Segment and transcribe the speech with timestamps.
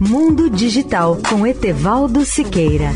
[0.00, 2.92] Mundo Digital com Etevaldo Siqueira.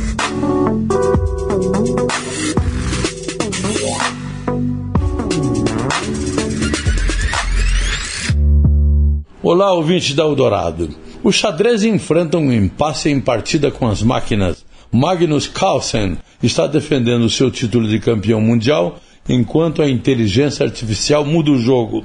[9.43, 10.91] Olá, ouvintes da Eldorado.
[11.25, 14.65] O xadrez enfrenta um impasse em partida com as máquinas.
[14.93, 21.59] Magnus Carlsen está defendendo seu título de campeão mundial enquanto a inteligência artificial muda o
[21.59, 22.05] jogo.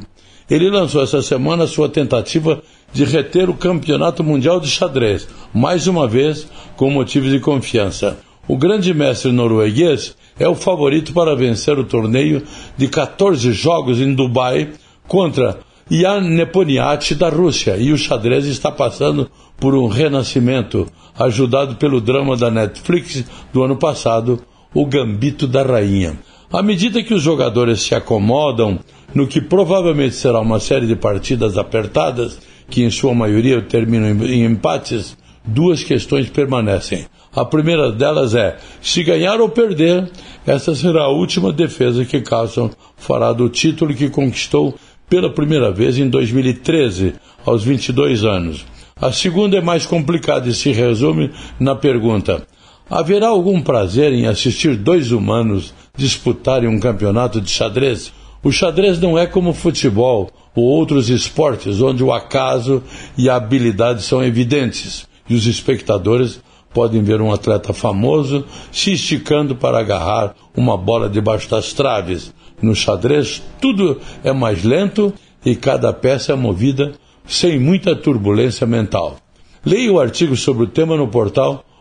[0.49, 2.61] Ele lançou essa semana sua tentativa
[2.93, 6.47] de reter o campeonato mundial de xadrez, mais uma vez
[6.77, 8.17] com motivos de confiança.
[8.47, 12.43] O grande mestre norueguês é o favorito para vencer o torneio
[12.77, 14.69] de 14 jogos em Dubai
[15.05, 21.99] contra Jan Neponiati da Rússia, e o xadrez está passando por um renascimento, ajudado pelo
[21.99, 24.41] drama da Netflix do ano passado,
[24.73, 26.17] O Gambito da Rainha.
[26.51, 28.79] À medida que os jogadores se acomodam
[29.13, 34.45] no que provavelmente será uma série de partidas apertadas, que em sua maioria terminam em
[34.45, 37.05] empates, duas questões permanecem.
[37.35, 40.09] A primeira delas é: se ganhar ou perder,
[40.45, 44.73] essa será a última defesa que Carlson fará do título que conquistou
[45.09, 47.13] pela primeira vez em 2013,
[47.45, 48.65] aos 22 anos.
[48.99, 52.47] A segunda é mais complicada e se resume na pergunta:
[52.89, 58.13] haverá algum prazer em assistir dois humanos disputarem um campeonato de xadrez?
[58.43, 62.81] O xadrez não é como o futebol ou outros esportes onde o acaso
[63.17, 66.39] e a habilidade são evidentes e os espectadores
[66.73, 72.33] podem ver um atleta famoso se esticando para agarrar uma bola debaixo das traves.
[72.61, 75.13] No xadrez, tudo é mais lento
[75.45, 76.93] e cada peça é movida
[77.25, 79.17] sem muita turbulência mental.
[79.65, 81.65] Leia o artigo sobre o tema no portal